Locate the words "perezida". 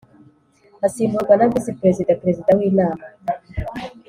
1.79-2.19, 2.21-2.49